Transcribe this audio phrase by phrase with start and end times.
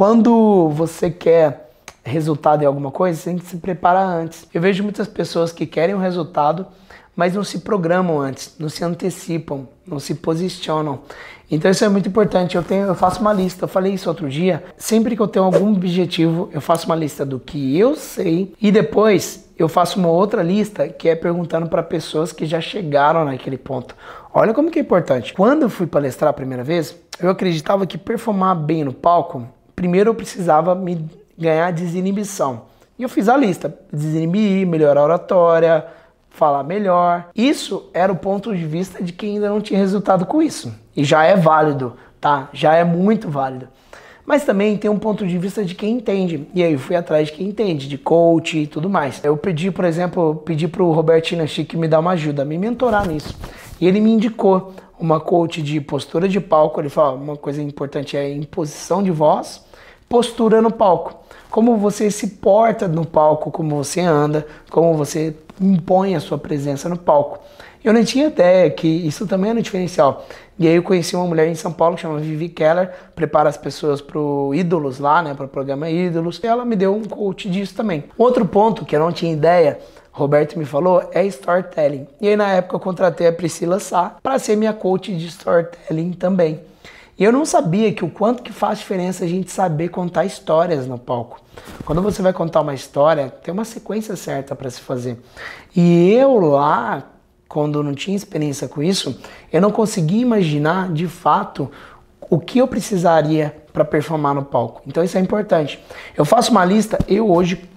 [0.00, 1.72] quando você quer
[2.02, 4.46] resultado em alguma coisa, você tem que se preparar antes.
[4.54, 6.66] Eu vejo muitas pessoas que querem um resultado,
[7.14, 11.00] mas não se programam antes, não se antecipam, não se posicionam.
[11.50, 12.56] Então isso é muito importante.
[12.56, 13.64] Eu tenho, eu faço uma lista.
[13.64, 14.64] Eu falei isso outro dia.
[14.78, 18.72] Sempre que eu tenho algum objetivo, eu faço uma lista do que eu sei e
[18.72, 23.58] depois eu faço uma outra lista que é perguntando para pessoas que já chegaram naquele
[23.58, 23.94] ponto.
[24.32, 25.34] Olha como que é importante.
[25.34, 29.46] Quando eu fui palestrar a primeira vez, eu acreditava que performar bem no palco,
[29.80, 31.06] primeiro eu precisava me
[31.38, 32.64] ganhar desinibição.
[32.98, 35.86] E eu fiz a lista: desinibir, melhorar a oratória,
[36.28, 37.30] falar melhor.
[37.34, 40.70] Isso era o ponto de vista de quem ainda não tinha resultado com isso.
[40.94, 42.50] E já é válido, tá?
[42.52, 43.68] Já é muito válido.
[44.26, 46.46] Mas também tem um ponto de vista de quem entende.
[46.54, 49.24] E aí eu fui atrás de quem entende, de coach e tudo mais.
[49.24, 53.34] Eu pedi, por exemplo, pedi pro Robertino Chique me dar uma ajuda, me mentorar nisso.
[53.80, 56.80] E ele me indicou uma coach de postura de palco.
[56.80, 59.64] Ele falou: uma coisa importante é imposição de voz,
[60.08, 61.18] postura no palco.
[61.50, 66.88] Como você se porta no palco, como você anda, como você impõe a sua presença
[66.88, 67.40] no palco.
[67.82, 70.26] Eu não tinha ideia que isso também era um diferencial.
[70.58, 73.56] E aí eu conheci uma mulher em São Paulo que chama Vivi Keller, prepara as
[73.56, 76.38] pessoas para o Ídolos lá, né, para o programa Ídolos.
[76.42, 78.04] E ela me deu um coach disso também.
[78.18, 79.78] Outro ponto que eu não tinha ideia
[80.20, 82.06] Roberto me falou, é storytelling.
[82.20, 86.12] E aí na época eu contratei a Priscila Sá para ser minha coach de storytelling
[86.12, 86.60] também.
[87.18, 90.86] E eu não sabia que o quanto que faz diferença a gente saber contar histórias
[90.86, 91.40] no palco.
[91.84, 95.18] Quando você vai contar uma história, tem uma sequência certa para se fazer.
[95.74, 97.02] E eu lá,
[97.48, 99.18] quando não tinha experiência com isso,
[99.50, 101.70] eu não conseguia imaginar de fato
[102.28, 104.82] o que eu precisaria para performar no palco.
[104.86, 105.82] Então isso é importante.
[106.16, 107.68] Eu faço uma lista, eu hoje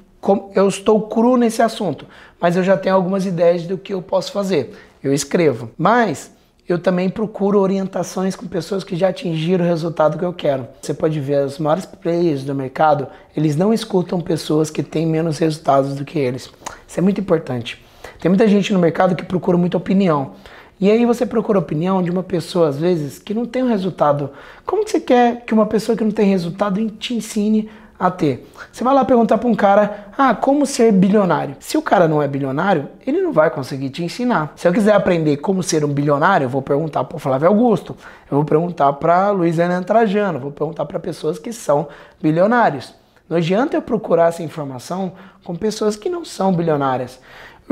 [0.56, 2.06] eu estou cru nesse assunto,
[2.40, 4.74] mas eu já tenho algumas ideias do que eu posso fazer.
[5.04, 6.32] Eu escrevo, mas
[6.68, 10.66] eu também procuro orientações com pessoas que já atingiram o resultado que eu quero.
[10.82, 15.40] Você pode ver os maiores players do mercado, eles não escutam pessoas que têm menos
[15.40, 16.50] resultados do que eles.
[16.88, 17.84] Isso é muito importante.
[18.20, 20.34] Tem muita gente no mercado que procura muita opinião.
[20.80, 24.30] E aí você procura opinião de uma pessoa, às vezes, que não tem um resultado.
[24.66, 28.50] Como que você quer que uma pessoa que não tem resultado te ensine a ter.
[28.72, 31.56] Você vai lá perguntar para um cara, ah, como ser bilionário?
[31.60, 34.54] Se o cara não é bilionário, ele não vai conseguir te ensinar.
[34.56, 37.96] Se eu quiser aprender como ser um bilionário, eu vou perguntar para o Flávio Augusto,
[38.30, 41.88] eu vou perguntar para Luiz Renan Trajano, vou perguntar para pessoas que são
[42.22, 42.94] bilionários.
[43.30, 47.20] Não adianta eu procurar essa informação com pessoas que não são bilionárias.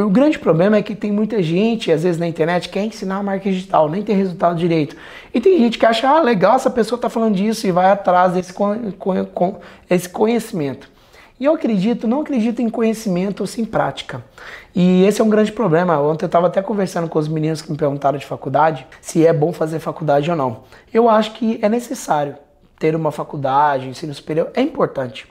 [0.03, 3.21] O grande problema é que tem muita gente, às vezes na internet, que quer ensinar
[3.23, 4.95] marketing digital, nem tem resultado direito.
[5.33, 8.33] E tem gente que acha, ah, legal, essa pessoa está falando disso e vai atrás
[8.33, 8.53] desse
[9.89, 10.89] esse conhecimento.
[11.39, 14.23] E eu acredito, não acredito em conhecimento sem prática.
[14.75, 15.99] E esse é um grande problema.
[15.99, 19.33] Ontem eu estava até conversando com os meninos que me perguntaram de faculdade, se é
[19.33, 20.63] bom fazer faculdade ou não.
[20.93, 22.35] Eu acho que é necessário
[22.77, 25.27] ter uma faculdade, ensino superior, é importante.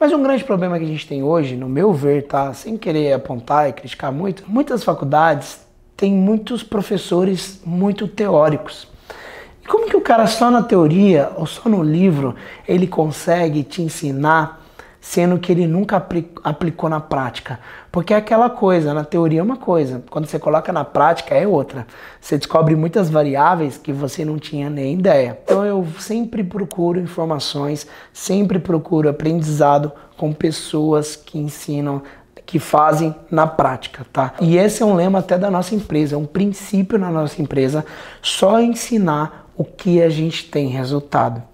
[0.00, 3.12] Mas um grande problema que a gente tem hoje, no meu ver, tá, sem querer
[3.12, 5.60] apontar e criticar muito, muitas faculdades
[5.94, 8.88] têm muitos professores muito teóricos.
[9.62, 12.34] E como que o cara só na teoria ou só no livro
[12.66, 14.59] ele consegue te ensinar
[15.00, 15.96] sendo que ele nunca
[16.44, 17.58] aplicou na prática.
[17.90, 21.46] Porque é aquela coisa, na teoria é uma coisa, quando você coloca na prática é
[21.46, 21.86] outra.
[22.20, 25.38] Você descobre muitas variáveis que você não tinha nem ideia.
[25.44, 32.02] Então eu sempre procuro informações, sempre procuro aprendizado com pessoas que ensinam
[32.44, 34.34] que fazem na prática, tá?
[34.40, 37.86] E esse é um lema até da nossa empresa, é um princípio na nossa empresa,
[38.20, 41.49] só ensinar o que a gente tem resultado.